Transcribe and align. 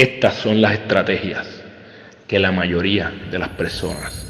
Estas 0.00 0.34
son 0.36 0.62
las 0.62 0.72
estrategias 0.72 1.46
que 2.26 2.38
la 2.38 2.52
mayoría 2.52 3.10
de 3.30 3.38
las 3.38 3.50
personas 3.50 4.24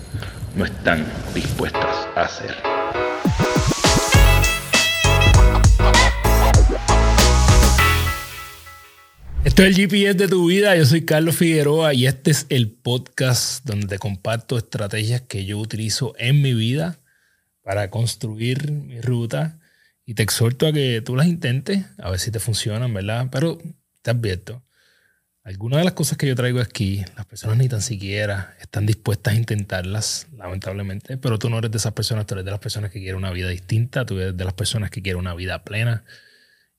no 0.56 0.64
están 0.64 1.06
dispuestas 1.32 2.08
a 2.16 2.22
hacer. 2.22 2.56
Esto 9.44 9.62
es 9.62 9.68
el 9.68 9.76
GPS 9.76 10.14
de 10.14 10.26
tu 10.26 10.48
vida. 10.48 10.74
Yo 10.74 10.84
soy 10.84 11.04
Carlos 11.04 11.36
Figueroa 11.36 11.94
y 11.94 12.08
este 12.08 12.32
es 12.32 12.46
el 12.48 12.72
podcast 12.72 13.64
donde 13.64 13.86
te 13.86 13.98
comparto 14.00 14.58
estrategias 14.58 15.20
que 15.20 15.44
yo 15.44 15.58
utilizo 15.58 16.14
en 16.18 16.42
mi 16.42 16.52
vida 16.52 16.98
para 17.62 17.90
construir 17.90 18.72
mi 18.72 19.00
ruta 19.00 19.60
y 20.04 20.14
te 20.14 20.24
exhorto 20.24 20.66
a 20.66 20.72
que 20.72 21.00
tú 21.00 21.14
las 21.14 21.28
intentes, 21.28 21.86
a 21.98 22.10
ver 22.10 22.18
si 22.18 22.32
te 22.32 22.40
funcionan, 22.40 22.92
¿verdad? 22.92 23.28
Pero 23.30 23.58
te 24.02 24.10
advierto, 24.10 24.64
algunas 25.50 25.78
de 25.78 25.84
las 25.84 25.94
cosas 25.94 26.16
que 26.16 26.26
yo 26.26 26.34
traigo 26.34 26.60
aquí, 26.60 27.04
las 27.16 27.26
personas 27.26 27.58
ni 27.58 27.68
tan 27.68 27.82
siquiera 27.82 28.56
están 28.60 28.86
dispuestas 28.86 29.34
a 29.34 29.36
intentarlas, 29.36 30.26
lamentablemente, 30.36 31.16
pero 31.16 31.38
tú 31.38 31.50
no 31.50 31.58
eres 31.58 31.70
de 31.70 31.78
esas 31.78 31.92
personas, 31.92 32.26
tú 32.26 32.34
eres 32.34 32.44
de 32.44 32.50
las 32.50 32.60
personas 32.60 32.90
que 32.90 33.00
quieren 33.00 33.16
una 33.16 33.30
vida 33.30 33.48
distinta, 33.48 34.06
tú 34.06 34.18
eres 34.18 34.36
de 34.36 34.44
las 34.44 34.54
personas 34.54 34.90
que 34.90 35.02
quieren 35.02 35.18
una 35.18 35.34
vida 35.34 35.62
plena 35.64 36.04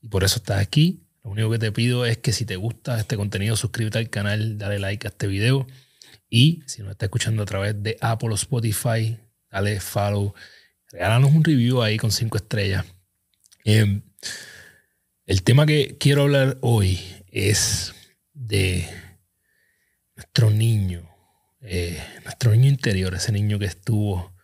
y 0.02 0.08
por 0.08 0.24
eso 0.24 0.38
estás 0.38 0.60
aquí. 0.60 1.04
Lo 1.24 1.32
único 1.32 1.52
que 1.52 1.60
te 1.60 1.72
pido 1.72 2.06
es 2.06 2.18
que 2.18 2.32
si 2.32 2.46
te 2.46 2.56
gusta 2.56 3.00
este 3.00 3.16
contenido, 3.16 3.56
suscríbete 3.56 4.00
al 4.00 4.10
canal, 4.10 4.58
dale 4.58 4.80
like 4.80 5.06
a 5.06 5.10
este 5.10 5.28
video 5.28 5.68
y 6.30 6.64
si 6.66 6.82
nos 6.82 6.92
estás 6.92 7.08
escuchando 7.08 7.44
a 7.44 7.46
través 7.46 7.82
de 7.84 7.98
Apple 8.02 8.30
o 8.30 8.36
Spotify, 8.36 9.18
dale 9.52 9.80
follow, 9.80 10.34
regálanos 10.92 11.32
un 11.32 11.44
review 11.44 11.82
ahí 11.84 11.98
con 11.98 12.12
cinco 12.12 12.38
estrellas 12.38 12.86
Em, 13.64 14.02
el 15.26 15.44
tema 15.44 15.66
que 15.66 15.98
quiero 16.00 16.24
hablar 16.24 16.58
hoy 16.62 17.00
es 17.32 17.94
de 18.34 18.88
nuestro 20.16 20.50
niño, 20.50 21.10
eh, 21.62 22.02
nuestro 22.24 22.52
niño 22.52 22.70
interior, 22.70 23.14
ese 23.14 23.32
niño 23.32 23.60
que 23.60 23.66
estuvo 23.66 24.36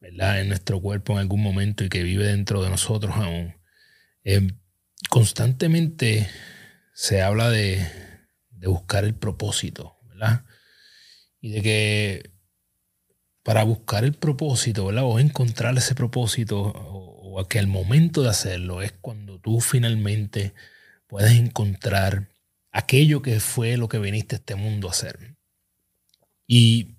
¿verdad? 0.00 0.40
en 0.40 0.48
nuestro 0.48 0.80
cuerpo 0.80 1.12
en 1.12 1.20
algún 1.20 1.42
momento 1.42 1.84
y 1.84 1.88
que 1.88 2.02
vive 2.02 2.24
dentro 2.26 2.62
de 2.62 2.70
nosotros 2.70 3.14
aún. 3.16 3.54
Em, 4.24 4.58
constantemente 5.08 6.28
se 6.94 7.22
habla 7.22 7.50
de, 7.50 7.86
buscar 8.64 9.04
el 9.04 9.14
propósito, 9.14 9.98
¿verdad? 10.08 10.44
Y 11.40 11.50
de 11.50 11.62
que 11.62 12.30
para 13.42 13.64
buscar 13.64 14.04
el 14.04 14.12
propósito, 14.12 14.86
¿verdad? 14.86 15.04
O 15.04 15.18
encontrar 15.18 15.76
ese 15.76 15.96
propósito, 15.96 16.60
o, 16.60 17.44
que 17.48 17.58
el 17.58 17.66
momento 17.66 18.22
de 18.22 18.28
hacerlo 18.28 18.82
es 18.82 18.92
cuando 18.92 19.40
tú 19.40 19.60
finalmente 19.60 20.54
puedes 21.08 21.32
encontrar 21.32 22.31
aquello 22.72 23.22
que 23.22 23.38
fue 23.38 23.76
lo 23.76 23.88
que 23.88 23.98
viniste 23.98 24.36
a 24.36 24.38
este 24.38 24.54
mundo 24.54 24.88
a 24.88 24.92
hacer. 24.92 25.36
Y 26.46 26.96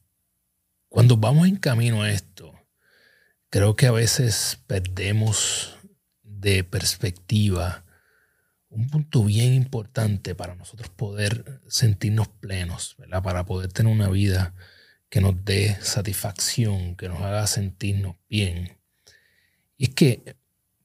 cuando 0.88 1.18
vamos 1.18 1.48
en 1.48 1.58
camino 1.58 2.04
a 2.04 2.12
esto, 2.12 2.54
creo 3.50 3.76
que 3.76 3.88
a 3.88 3.92
veces 3.92 4.60
perdemos 4.68 5.76
de 6.22 6.64
perspectiva 6.64 7.84
un 8.70 8.90
punto 8.90 9.24
bien 9.24 9.54
importante 9.54 10.34
para 10.34 10.56
nosotros 10.56 10.90
poder 10.90 11.62
sentirnos 11.68 12.28
plenos, 12.28 12.96
¿verdad? 12.98 13.22
Para 13.22 13.46
poder 13.46 13.72
tener 13.72 13.92
una 13.92 14.10
vida 14.10 14.56
que 15.10 15.22
nos 15.22 15.46
dé 15.46 15.78
satisfacción, 15.82 16.96
que 16.96 17.08
nos 17.08 17.22
haga 17.22 17.46
sentirnos 17.46 18.16
bien. 18.30 18.78
Y 19.78 19.86
es 19.86 19.90
que 19.94 20.36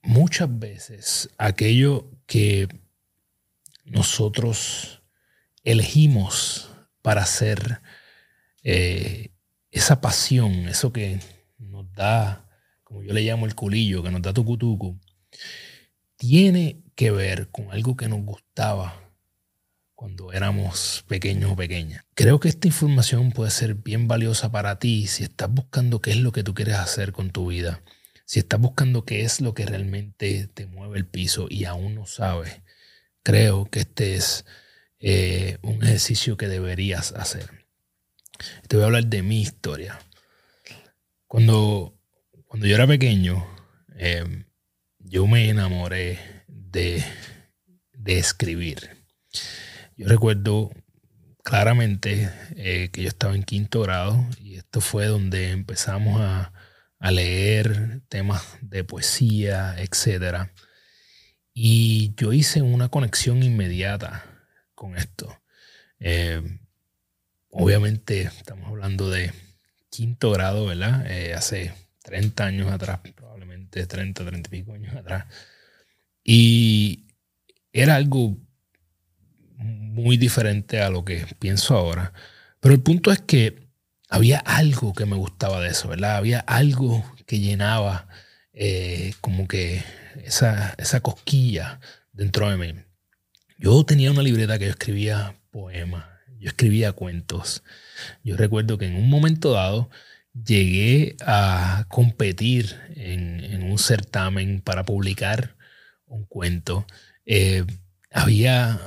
muchas 0.02 0.58
veces 0.58 1.30
aquello 1.38 2.10
que 2.26 2.68
nosotros 3.90 5.02
elegimos 5.64 6.70
para 7.02 7.22
hacer 7.22 7.80
eh, 8.62 9.30
esa 9.70 10.00
pasión, 10.00 10.68
eso 10.68 10.92
que 10.92 11.20
nos 11.58 11.92
da, 11.92 12.48
como 12.84 13.02
yo 13.02 13.12
le 13.12 13.22
llamo 13.22 13.46
el 13.46 13.54
culillo, 13.54 14.02
que 14.02 14.10
nos 14.10 14.22
da 14.22 14.32
tucutucu, 14.32 14.98
tiene 16.16 16.82
que 16.94 17.10
ver 17.10 17.48
con 17.50 17.70
algo 17.70 17.96
que 17.96 18.08
nos 18.08 18.20
gustaba 18.22 19.08
cuando 19.94 20.32
éramos 20.32 21.04
pequeños 21.08 21.52
o 21.52 21.56
pequeñas. 21.56 22.04
Creo 22.14 22.38
que 22.40 22.48
esta 22.48 22.68
información 22.68 23.32
puede 23.32 23.50
ser 23.50 23.74
bien 23.74 24.06
valiosa 24.06 24.50
para 24.50 24.78
ti 24.78 25.06
si 25.06 25.24
estás 25.24 25.52
buscando 25.52 26.00
qué 26.00 26.12
es 26.12 26.18
lo 26.18 26.32
que 26.32 26.44
tú 26.44 26.54
quieres 26.54 26.76
hacer 26.76 27.12
con 27.12 27.30
tu 27.30 27.48
vida, 27.48 27.82
si 28.24 28.38
estás 28.38 28.60
buscando 28.60 29.04
qué 29.04 29.22
es 29.22 29.40
lo 29.40 29.54
que 29.54 29.66
realmente 29.66 30.46
te 30.48 30.66
mueve 30.66 30.98
el 30.98 31.06
piso 31.06 31.46
y 31.50 31.64
aún 31.64 31.94
no 31.94 32.06
sabes. 32.06 32.62
Creo 33.28 33.68
que 33.70 33.80
este 33.80 34.14
es 34.14 34.46
eh, 35.00 35.58
un 35.60 35.84
ejercicio 35.84 36.38
que 36.38 36.48
deberías 36.48 37.12
hacer. 37.12 37.66
Te 38.66 38.76
voy 38.76 38.84
a 38.84 38.86
hablar 38.86 39.04
de 39.04 39.22
mi 39.22 39.42
historia. 39.42 39.98
Cuando, 41.26 41.94
cuando 42.46 42.66
yo 42.66 42.74
era 42.74 42.86
pequeño, 42.86 43.46
eh, 43.96 44.46
yo 44.98 45.26
me 45.26 45.50
enamoré 45.50 46.18
de, 46.46 47.04
de 47.92 48.18
escribir. 48.18 48.96
Yo 49.98 50.08
recuerdo 50.08 50.70
claramente 51.44 52.32
eh, 52.56 52.88
que 52.90 53.02
yo 53.02 53.08
estaba 53.08 53.34
en 53.34 53.42
quinto 53.42 53.82
grado 53.82 54.24
y 54.40 54.56
esto 54.56 54.80
fue 54.80 55.04
donde 55.04 55.50
empezamos 55.50 56.18
a, 56.22 56.50
leer 57.10 58.00
temas 58.08 58.56
de 58.62 58.84
poesía, 58.84 59.76
etc. 59.78 60.48
Y 61.60 62.14
yo 62.14 62.32
hice 62.32 62.62
una 62.62 62.88
conexión 62.88 63.42
inmediata 63.42 64.24
con 64.76 64.96
esto. 64.96 65.42
Eh, 65.98 66.40
obviamente 67.50 68.22
estamos 68.22 68.68
hablando 68.68 69.10
de 69.10 69.32
quinto 69.90 70.30
grado, 70.30 70.66
¿verdad? 70.66 71.04
Eh, 71.10 71.34
hace 71.34 71.74
30 72.04 72.44
años 72.44 72.72
atrás, 72.72 73.00
probablemente 73.16 73.84
30, 73.84 74.24
30 74.24 74.48
y 74.54 74.60
pico 74.60 74.72
años 74.72 74.94
atrás. 74.94 75.24
Y 76.22 77.06
era 77.72 77.96
algo 77.96 78.36
muy 79.56 80.16
diferente 80.16 80.80
a 80.80 80.90
lo 80.90 81.04
que 81.04 81.26
pienso 81.40 81.76
ahora. 81.76 82.12
Pero 82.60 82.72
el 82.72 82.82
punto 82.82 83.10
es 83.10 83.18
que 83.18 83.66
había 84.08 84.38
algo 84.38 84.92
que 84.92 85.06
me 85.06 85.16
gustaba 85.16 85.60
de 85.60 85.70
eso, 85.70 85.88
¿verdad? 85.88 86.18
Había 86.18 86.38
algo 86.38 87.04
que 87.26 87.40
llenaba 87.40 88.06
eh, 88.60 89.14
como 89.20 89.46
que 89.46 89.84
esa, 90.24 90.74
esa 90.78 90.98
cosquilla 90.98 91.78
dentro 92.12 92.50
de 92.50 92.56
mí. 92.56 92.74
Yo 93.56 93.84
tenía 93.84 94.10
una 94.10 94.22
libreta 94.22 94.58
que 94.58 94.64
yo 94.64 94.72
escribía 94.72 95.36
poemas, 95.52 96.04
yo 96.40 96.48
escribía 96.48 96.90
cuentos. 96.90 97.62
Yo 98.24 98.36
recuerdo 98.36 98.76
que 98.76 98.86
en 98.86 98.96
un 98.96 99.08
momento 99.08 99.52
dado 99.52 99.90
llegué 100.32 101.14
a 101.20 101.86
competir 101.88 102.76
en, 102.96 103.62
un 103.62 103.78
certamen 103.78 104.60
para 104.60 104.84
publicar 104.84 105.56
un 106.06 106.24
cuento. 106.24 106.84
Eh, 107.26 107.64
había 108.10 108.80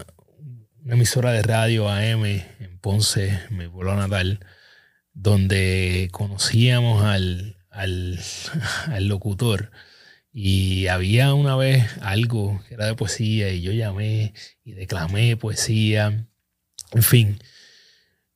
una 0.84 0.96
emisora 0.96 1.32
de 1.32 1.44
radio 1.44 1.88
AM 1.90 2.26
en 2.26 2.78
Ponce, 2.82 3.40
mi 3.50 3.70
pueblo 3.70 3.96
natal, 3.96 4.46
donde 5.14 6.09
conocíamos 6.12 7.03
al, 7.06 7.60
al, 8.88 9.08
locutor. 9.08 9.72
Y 10.34 10.88
había 10.88 11.34
una 11.34 11.56
vez 11.56 11.86
algo 12.02 12.64
que 12.68 12.76
era 12.76 12.86
de 12.86 12.96
poesía 12.96 13.52
y 13.52 13.62
yo 13.62 13.72
llamé 13.74 14.34
y 14.64 14.74
declamé 14.74 15.36
poesía. 15.38 16.28
En 16.92 17.04
fin, 17.04 17.40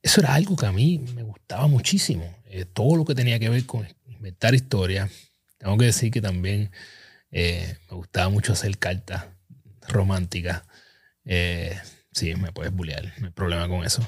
eso 0.02 0.22
era 0.22 0.34
algo 0.34 0.56
que 0.56 0.66
a 0.66 0.72
mí 0.72 1.00
me 1.16 1.24
gustaba 1.24 1.68
muchísimo. 1.68 2.36
Eh, 2.46 2.66
todo 2.66 2.98
lo 2.98 3.06
que 3.06 3.16
tenía 3.16 3.40
que 3.40 3.50
ver 3.50 3.66
con 3.66 3.88
inventar 4.08 4.56
historias. 4.56 5.10
Tengo 5.58 5.78
que 5.78 5.86
decir 5.86 6.12
que 6.12 6.22
también 6.22 6.72
eh, 7.32 7.78
me 7.90 7.98
gustaba 7.98 8.30
mucho 8.30 8.54
hacer 8.54 8.78
cartas 8.78 9.26
románticas. 9.88 10.64
Eh, 11.26 11.78
Sí, 12.16 12.34
me 12.36 12.54
puedes 12.54 12.72
bullear, 12.74 13.14
no 13.18 13.28
hay 13.28 13.34
problema 13.34 13.68
con 13.68 13.84
eso. 13.84 14.02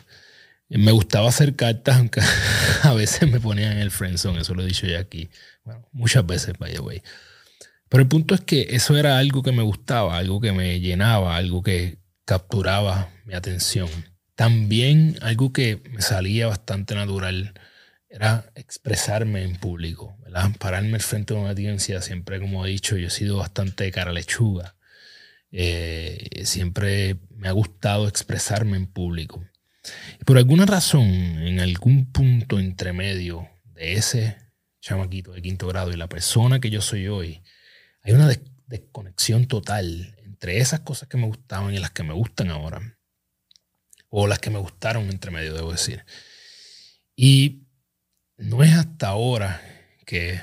Me 0.70 0.92
gustaba 0.92 1.30
hacer 1.30 1.56
cartas, 1.56 1.98
aunque 1.98 2.22
a 2.84 2.94
veces 2.94 3.30
me 3.30 3.40
ponían 3.40 3.74
en 3.74 3.80
el 3.80 3.92
friendzone, 3.92 4.42
eso 4.42 4.54
lo 4.54 4.64
he 4.64 4.68
dicho 4.68 4.86
ya 4.86 5.00
aquí. 5.00 5.30
Bueno, 5.64 5.88
muchas 5.92 6.26
veces, 6.26 6.58
by 6.58 6.74
the 6.74 6.80
way. 6.80 7.02
Pero 7.90 8.02
el 8.04 8.10
punto 8.10 8.36
es 8.36 8.42
que 8.42 8.68
eso 8.72 8.98
era 8.98 9.18
algo 9.18 9.44
que 9.44 9.52
me 9.52 9.64
gustaba, 9.64 10.18
algo 10.18 10.42
que 10.42 10.52
me 10.52 10.80
llenaba, 10.80 11.38
algo 11.38 11.64
que 11.64 12.00
capturaba 12.26 13.10
mi 13.26 13.34
atención. 13.34 13.90
También 14.36 15.18
algo 15.22 15.54
que 15.54 15.82
me 15.90 16.02
salía 16.02 16.48
bastante 16.48 16.96
natural 16.96 17.54
era 18.10 18.52
expresarme 18.56 19.44
en 19.44 19.56
público, 19.56 20.18
¿verdad? 20.20 20.52
Pararme 20.60 21.00
frente 21.00 21.34
de 21.34 21.40
una 21.40 21.52
audiencia, 21.52 22.02
siempre 22.02 22.40
como 22.40 22.66
he 22.66 22.70
dicho, 22.70 22.98
yo 22.98 23.08
he 23.08 23.12
sido 23.12 23.38
bastante 23.38 23.90
cara 23.92 24.12
lechuga. 24.12 24.76
Eh, 25.52 26.44
siempre 26.44 27.18
me 27.36 27.48
ha 27.48 27.52
gustado 27.54 28.08
expresarme 28.08 28.78
en 28.78 28.88
público. 28.88 29.44
Por 30.26 30.38
alguna 30.38 30.66
razón, 30.66 31.06
en 31.06 31.60
algún 31.60 32.12
punto 32.12 32.60
intermedio 32.60 33.48
de 33.64 33.94
ese 33.94 34.38
chamaquito 34.82 35.32
de 35.32 35.42
quinto 35.42 35.68
grado 35.68 35.92
y 35.92 35.98
la 35.98 36.10
persona 36.10 36.60
que 36.60 36.70
yo 36.70 36.82
soy 36.82 37.08
hoy, 37.08 37.44
hay 38.02 38.14
una 38.14 38.30
desconexión 38.68 39.48
total 39.48 40.16
entre 40.24 40.58
esas 40.60 40.82
cosas 40.82 41.10
que 41.10 41.18
me 41.18 41.26
gustaban 41.26 41.74
y 41.74 41.80
las 41.80 41.92
que 41.92 42.04
me 42.04 42.14
gustan 42.14 42.50
ahora. 42.50 42.98
o 44.10 44.26
las 44.28 44.40
que 44.40 44.50
me 44.50 44.60
gustaron 44.60 45.10
entre 45.10 45.32
medio, 45.32 45.54
debo 45.54 45.72
decir. 45.72 46.06
Y 47.16 47.68
no 48.38 48.64
es 48.64 48.74
hasta 48.74 49.10
ahora 49.10 49.62
que 50.06 50.40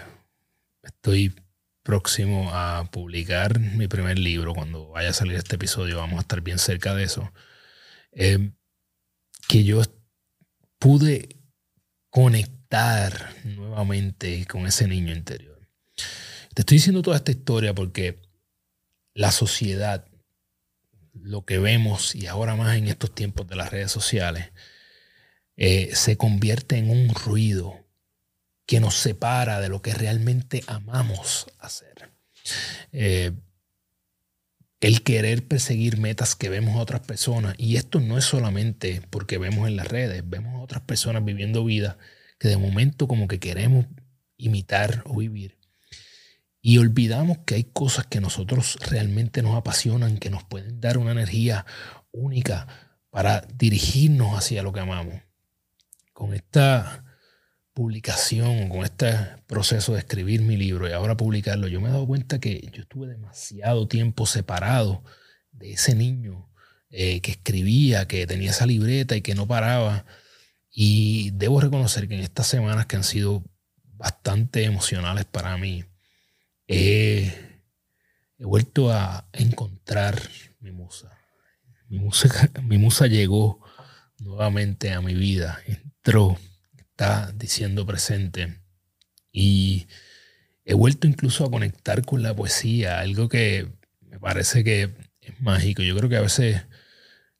estoy 0.82 1.34
próximo 1.82 2.50
a 2.52 2.90
publicar 2.90 3.58
mi 3.60 3.88
primer 3.88 4.18
libro. 4.18 4.54
Cuando 4.54 4.88
vaya 4.88 5.10
a 5.10 5.14
salir 5.14 5.36
este 5.36 5.56
episodio, 5.56 5.98
vamos 5.98 6.18
a 6.18 6.22
estar 6.22 6.40
bien 6.42 6.58
cerca 6.58 6.94
de 6.94 7.04
eso. 7.04 7.32
Eh, 8.12 8.50
que 9.48 9.64
yo 9.64 9.82
pude 10.78 11.36
conectar 12.10 13.34
nuevamente 13.44 14.46
con 14.46 14.66
ese 14.66 14.86
niño 14.88 15.12
interior. 15.12 15.60
Te 16.54 16.62
estoy 16.62 16.76
diciendo 16.76 17.02
toda 17.02 17.16
esta 17.16 17.32
historia 17.32 17.74
porque 17.74 18.20
la 19.14 19.32
sociedad, 19.32 20.06
lo 21.12 21.44
que 21.44 21.58
vemos 21.58 22.14
y 22.14 22.26
ahora 22.26 22.56
más 22.56 22.76
en 22.76 22.88
estos 22.88 23.14
tiempos 23.14 23.48
de 23.48 23.56
las 23.56 23.70
redes 23.70 23.90
sociales, 23.90 24.52
eh, 25.56 25.90
se 25.94 26.16
convierte 26.16 26.76
en 26.78 26.90
un 26.90 27.14
ruido 27.14 27.84
que 28.66 28.80
nos 28.80 28.94
separa 28.94 29.60
de 29.60 29.68
lo 29.68 29.82
que 29.82 29.94
realmente 29.94 30.64
amamos 30.66 31.46
hacer. 31.58 32.12
Eh, 32.92 33.32
el 34.84 35.02
querer 35.02 35.48
perseguir 35.48 35.96
metas 35.96 36.36
que 36.36 36.50
vemos 36.50 36.76
a 36.76 36.82
otras 36.82 37.00
personas. 37.00 37.54
Y 37.56 37.76
esto 37.76 38.00
no 38.00 38.18
es 38.18 38.26
solamente 38.26 39.00
porque 39.08 39.38
vemos 39.38 39.66
en 39.66 39.76
las 39.76 39.88
redes, 39.88 40.22
vemos 40.28 40.54
a 40.56 40.62
otras 40.62 40.82
personas 40.82 41.24
viviendo 41.24 41.64
vida 41.64 41.96
que 42.38 42.48
de 42.48 42.58
momento 42.58 43.08
como 43.08 43.26
que 43.26 43.40
queremos 43.40 43.86
imitar 44.36 45.02
o 45.06 45.16
vivir. 45.16 45.56
Y 46.60 46.76
olvidamos 46.76 47.38
que 47.46 47.54
hay 47.54 47.64
cosas 47.64 48.06
que 48.08 48.20
nosotros 48.20 48.76
realmente 48.90 49.40
nos 49.40 49.56
apasionan, 49.56 50.18
que 50.18 50.28
nos 50.28 50.44
pueden 50.44 50.82
dar 50.82 50.98
una 50.98 51.12
energía 51.12 51.64
única 52.12 52.66
para 53.08 53.40
dirigirnos 53.54 54.36
hacia 54.36 54.62
lo 54.62 54.74
que 54.74 54.80
amamos. 54.80 55.14
Con 56.12 56.34
esta 56.34 57.03
publicación, 57.74 58.68
con 58.68 58.84
este 58.84 59.12
proceso 59.46 59.92
de 59.92 59.98
escribir 59.98 60.42
mi 60.42 60.56
libro 60.56 60.88
y 60.88 60.92
ahora 60.92 61.16
publicarlo, 61.16 61.66
yo 61.66 61.80
me 61.80 61.88
he 61.88 61.92
dado 61.92 62.06
cuenta 62.06 62.38
que 62.38 62.70
yo 62.72 62.82
estuve 62.82 63.08
demasiado 63.08 63.88
tiempo 63.88 64.26
separado 64.26 65.02
de 65.50 65.72
ese 65.72 65.94
niño 65.96 66.48
eh, 66.90 67.20
que 67.20 67.32
escribía, 67.32 68.06
que 68.06 68.26
tenía 68.26 68.50
esa 68.50 68.66
libreta 68.66 69.16
y 69.16 69.22
que 69.22 69.34
no 69.34 69.48
paraba. 69.48 70.06
Y 70.70 71.30
debo 71.32 71.60
reconocer 71.60 72.08
que 72.08 72.14
en 72.14 72.20
estas 72.20 72.46
semanas 72.46 72.86
que 72.86 72.96
han 72.96 73.04
sido 73.04 73.44
bastante 73.82 74.64
emocionales 74.64 75.24
para 75.24 75.56
mí, 75.56 75.84
he 76.68 77.32
vuelto 78.38 78.92
a 78.92 79.28
encontrar 79.32 80.20
mi 80.60 80.70
musa. 80.70 81.18
Mi 81.88 81.98
musa, 81.98 82.28
mi 82.62 82.78
musa 82.78 83.06
llegó 83.08 83.60
nuevamente 84.18 84.92
a 84.92 85.00
mi 85.00 85.14
vida, 85.14 85.58
entró 85.66 86.38
está 86.94 87.32
diciendo 87.32 87.84
presente. 87.84 88.60
Y 89.32 89.88
he 90.64 90.74
vuelto 90.74 91.08
incluso 91.08 91.44
a 91.44 91.50
conectar 91.50 92.04
con 92.04 92.22
la 92.22 92.34
poesía, 92.34 93.00
algo 93.00 93.28
que 93.28 93.68
me 94.00 94.20
parece 94.20 94.62
que 94.62 94.90
es 95.20 95.40
mágico. 95.40 95.82
Yo 95.82 95.96
creo 95.96 96.08
que 96.08 96.16
a 96.16 96.20
veces 96.20 96.62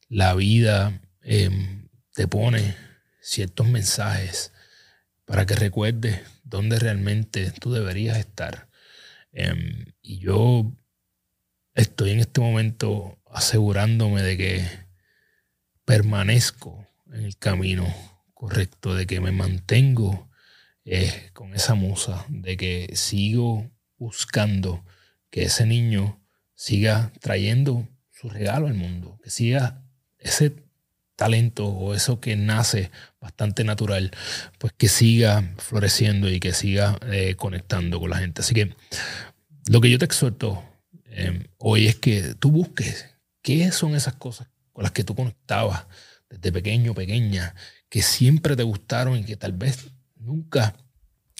la 0.09 0.35
vida 0.35 1.01
em, 1.23 1.89
te 2.15 2.27
pone 2.27 2.77
ciertos 3.21 3.69
mensajes 3.69 4.53
para 5.25 5.47
que 5.47 5.55
recuerdes 5.55 6.21
dónde 6.43 6.81
realmente 6.81 7.53
tú 7.53 7.73
deberías 7.73 8.19
estar. 8.19 8.69
Em, 9.33 9.87
y 10.03 10.19
yo 10.19 10.73
estoy 11.75 12.11
en 12.11 12.21
este 12.21 12.41
momento 12.41 13.19
asegurándome 13.31 14.23
de 14.23 14.37
que 14.37 14.69
permanezco 15.85 16.89
en 17.13 17.25
el 17.25 17.37
camino 17.39 18.14
correcto, 18.45 18.95
de 18.95 19.07
que 19.07 19.21
me 19.21 19.33
mantengo 19.33 20.29
eh, 20.85 21.31
con 21.33 21.55
esa 21.55 21.75
musa, 21.75 22.27
de 22.29 22.59
que 22.59 22.91
sigo 22.93 23.71
buscando 23.97 24.85
que 25.31 25.45
ese 25.45 25.65
niño 25.65 26.21
siga 26.55 27.11
trayendo 27.23 27.89
su 28.11 28.29
regalo 28.29 28.67
al 28.67 28.75
mundo, 28.75 29.19
que 29.25 29.31
siga 29.31 29.83
ese 30.19 30.53
talento 31.17 31.69
o 31.69 31.95
eso 31.95 32.21
que 32.21 32.37
nace 32.37 32.91
bastante 33.19 33.65
natural, 33.65 34.11
pues 34.59 34.75
que 34.75 34.89
siga 34.89 35.55
floreciendo 35.57 36.29
y 36.29 36.39
que 36.39 36.53
siga 36.53 36.99
eh, 37.11 37.37
conectando 37.37 37.99
con 37.99 38.11
la 38.11 38.19
gente. 38.19 38.43
Así 38.43 38.53
que 38.53 38.77
lo 39.71 39.81
que 39.81 39.89
yo 39.89 39.99
te 39.99 40.05
exhorto 40.05 40.63
eh, 41.07 41.49
hoy 41.57 41.87
es 41.87 41.97
que 41.97 42.35
tú 42.35 42.51
busques 42.51 43.07
qué 43.41 43.73
son 43.73 43.95
esas 43.95 44.17
cosas 44.17 44.49
con 44.75 44.83
las 44.83 44.93
que 44.93 45.03
tú 45.03 45.15
conectabas 45.15 45.87
desde 46.29 46.53
pequeño, 46.53 46.95
pequeña, 46.95 47.55
que 47.95 48.03
siempre 48.03 48.57
te 48.57 48.65
gustaron 48.65 49.17
y 49.17 49.23
que 49.23 49.37
tal 49.37 49.53
vez 49.53 49.87
nunca 50.17 50.75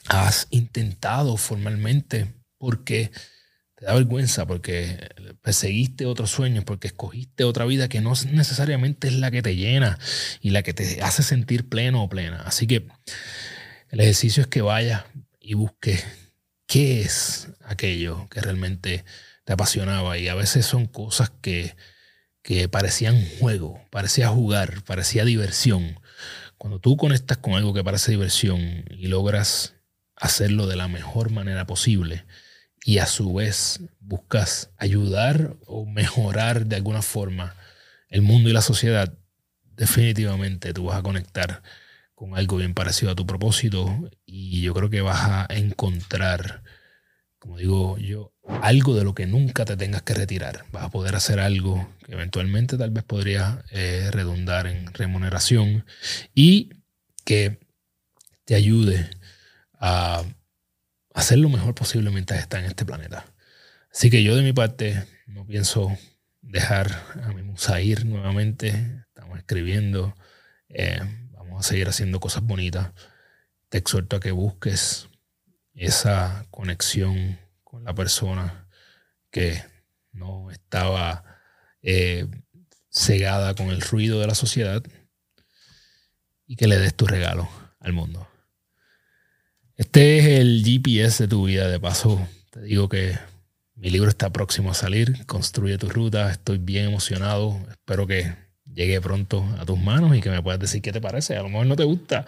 has 0.07 0.47
intentado 0.51 1.37
formalmente 1.37 2.33
porque 2.59 3.11
te 3.75 3.87
da 3.87 3.95
vergüenza, 3.95 4.47
porque 4.47 5.09
perseguiste 5.43 6.07
otros 6.07 6.31
sueños, 6.31 6.63
porque 6.63 6.87
escogiste 6.87 7.43
otra 7.43 7.65
vida 7.65 7.89
que 7.89 8.01
no 8.01 8.13
necesariamente 8.31 9.09
es 9.09 9.15
la 9.15 9.33
que 9.33 9.43
te 9.43 9.57
llena 9.57 9.99
y 10.41 10.51
la 10.51 10.63
que 10.63 10.73
te 10.73 11.03
hace 11.03 11.25
sentir 11.25 11.69
pleno 11.69 12.05
o 12.05 12.09
plena. 12.09 12.43
Así 12.43 12.69
que 12.69 12.87
el 13.89 13.99
ejercicio 13.99 14.43
es 14.43 14.47
que 14.47 14.63
vayas 14.63 15.03
y 15.41 15.55
busques 15.55 16.05
qué 16.69 17.01
es 17.01 17.49
aquello 17.65 18.29
que 18.29 18.41
realmente 18.41 19.05
te 19.45 19.53
apasionaba 19.53 20.19
y 20.19 20.29
a 20.29 20.37
veces 20.37 20.65
son 20.65 20.87
cosas 20.87 21.33
que, 21.43 21.75
que 22.43 22.69
parecían 22.69 23.27
juego, 23.41 23.85
parecía 23.91 24.29
jugar, 24.29 24.85
parecía 24.85 25.25
diversión, 25.25 25.99
cuando 26.59 26.79
tú 26.79 26.97
conectas 26.97 27.39
con 27.39 27.55
algo 27.55 27.75
que 27.75 27.85
parece 27.85 28.13
diversión 28.13 28.85
y 28.91 29.09
logras 29.09 29.75
hacerlo 30.17 30.67
de 30.67 30.77
la 30.77 30.89
mejor 30.89 31.31
manera 31.31 31.67
posible 31.67 32.25
y 32.85 32.99
a 32.99 33.07
su 33.07 33.33
vez 33.33 33.81
buscas 34.01 34.71
ayudar 34.77 35.57
o 35.67 35.87
mejorar 35.87 36.67
de 36.67 36.77
alguna 36.77 37.03
forma 37.03 37.55
el 38.09 38.23
mundo 38.23 38.51
y 38.51 38.53
la 38.53 38.61
sociedad, 38.61 39.13
definitivamente 39.65 40.73
tú 40.73 40.85
vas 40.85 40.99
a 40.99 41.03
conectar 41.03 41.63
con 42.15 42.37
algo 42.37 42.59
bien 42.59 42.75
parecido 42.75 43.11
a 43.11 43.17
tu 43.17 43.27
propósito 43.27 44.11
y 44.25 44.61
yo 44.61 44.75
creo 44.75 44.91
que 44.91 45.01
vas 45.01 45.21
a 45.25 45.47
encontrar, 45.51 46.63
como 47.45 47.59
digo 47.59 47.99
yo, 47.99 48.33
algo 48.63 48.97
de 48.97 49.05
lo 49.05 49.15
que 49.15 49.27
nunca 49.27 49.67
te 49.67 49.77
tengas 49.77 50.01
que 50.01 50.15
retirar. 50.15 50.65
Vas 50.73 50.85
a 50.85 50.91
poder 50.91 51.15
hacer 51.15 51.41
algo 51.41 51.87
que 52.07 52.15
eventualmente 52.15 52.79
tal 52.79 52.89
vez 52.89 53.05
podría 53.05 53.63
eh, 53.71 54.09
redundar 54.11 54.67
en 54.67 54.95
remuneración 54.95 55.85
y 56.35 56.71
que 57.27 57.59
te 58.47 58.55
ayude 58.55 59.11
a 59.75 60.25
hacer 61.13 61.37
lo 61.37 61.51
mejor 61.51 61.75
posible 61.75 62.11
mientras 62.11 62.41
estás 62.41 62.61
en 62.61 62.67
este 62.67 62.87
planeta. 62.87 63.27
Así 63.93 64.09
que 64.09 64.23
yo 64.23 64.37
de 64.37 64.43
mi 64.43 64.55
parte 64.55 65.05
no 65.27 65.45
pienso 65.45 65.95
dejar 66.41 66.93
a 67.25 67.29
mi 67.35 67.43
musa 67.43 67.79
ir 67.83 68.07
nuevamente. 68.07 69.05
Estamos 69.09 69.37
escribiendo, 69.37 70.17
eh, 70.71 70.99
vamos 71.33 71.67
a 71.67 71.69
seguir 71.69 71.89
haciendo 71.89 72.21
cosas 72.21 72.43
bonitas. 72.43 72.93
Te 73.69 73.77
exhorto 73.77 74.17
a 74.17 74.21
que 74.21 74.31
busques 74.31 75.11
esa 75.75 76.47
conexión 76.51 77.39
con 77.63 77.85
la 77.85 77.95
persona 77.95 78.69
que 79.31 79.63
no 80.13 80.51
estaba 80.51 81.25
eh, 81.83 82.27
cegada 82.89 83.55
con 83.55 83.71
el 83.71 83.81
ruido 83.81 84.21
de 84.21 84.27
la 84.29 84.35
sociedad 84.35 84.83
y 86.47 86.57
que 86.57 86.69
le 86.69 86.79
des 86.79 86.95
tu 86.95 87.07
regalo 87.07 87.49
al 87.81 87.93
mundo. 87.93 88.29
Este 89.77 90.19
es 90.19 90.27
el 90.41 90.63
GPS 90.65 91.25
de 91.25 91.29
tu 91.29 91.47
vida. 91.47 91.69
De 91.69 91.81
paso, 91.81 92.27
te 92.51 92.63
digo 92.63 92.89
que 92.89 93.19
mi 93.75 93.91
libro 93.91 94.09
está 94.09 94.31
próximo 94.31 94.71
a 94.71 94.75
salir. 94.75 95.27
Construye 95.27 95.79
tu 95.79 95.89
ruta. 95.89 96.31
Estoy 96.31 96.59
bien 96.59 96.87
emocionado. 96.87 97.61
Espero 97.71 98.07
que 98.07 98.44
llegue 98.75 99.01
pronto 99.01 99.45
a 99.59 99.65
tus 99.65 99.79
manos 99.79 100.17
y 100.17 100.21
que 100.21 100.31
me 100.31 100.43
puedas 100.43 100.61
decir 100.61 100.83
qué 100.83 100.93
te 100.93 101.01
parece. 101.01 101.37
A 101.37 101.43
lo 101.43 101.49
mejor 101.49 101.67
no 101.67 101.77
te 101.77 101.85
gusta. 101.85 102.27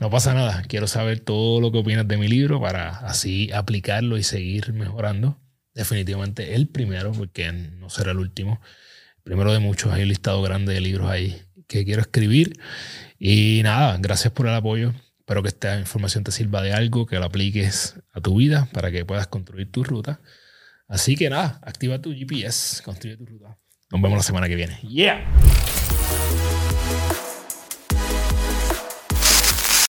No 0.00 0.10
pasa 0.10 0.34
nada. 0.34 0.62
Quiero 0.68 0.86
saber 0.86 1.20
todo 1.20 1.60
lo 1.60 1.72
que 1.72 1.78
opinas 1.78 2.06
de 2.06 2.16
mi 2.16 2.28
libro 2.28 2.60
para 2.60 2.90
así 3.00 3.50
aplicarlo 3.52 4.18
y 4.18 4.22
seguir 4.22 4.72
mejorando. 4.72 5.38
Definitivamente 5.74 6.54
el 6.54 6.68
primero, 6.68 7.12
porque 7.12 7.50
no 7.52 7.90
será 7.90 8.12
el 8.12 8.18
último. 8.18 8.60
primero 9.22 9.52
de 9.52 9.58
muchos. 9.58 9.92
Hay 9.92 10.02
un 10.02 10.08
listado 10.08 10.40
grande 10.42 10.74
de 10.74 10.80
libros 10.80 11.10
ahí 11.10 11.42
que 11.66 11.84
quiero 11.84 12.02
escribir. 12.02 12.58
Y 13.18 13.60
nada, 13.64 13.96
gracias 13.98 14.32
por 14.32 14.46
el 14.46 14.54
apoyo. 14.54 14.94
Espero 15.18 15.42
que 15.42 15.48
esta 15.48 15.78
información 15.78 16.22
te 16.22 16.30
sirva 16.30 16.62
de 16.62 16.72
algo, 16.72 17.06
que 17.06 17.18
lo 17.18 17.24
apliques 17.24 17.96
a 18.12 18.20
tu 18.20 18.36
vida 18.36 18.68
para 18.72 18.92
que 18.92 19.04
puedas 19.04 19.26
construir 19.26 19.70
tu 19.72 19.82
ruta. 19.82 20.20
Así 20.88 21.16
que 21.16 21.28
nada, 21.30 21.58
activa 21.64 22.00
tu 22.00 22.12
GPS, 22.12 22.82
construye 22.82 23.16
tu 23.16 23.26
ruta. 23.26 23.58
Nos 23.90 24.02
vemos 24.02 24.18
la 24.18 24.22
semana 24.24 24.48
que 24.48 24.56
viene. 24.56 24.78
Yeah. 24.82 25.24